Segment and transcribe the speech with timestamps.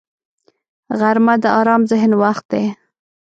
[0.99, 2.65] غرمه د آرام ذهن وخت دی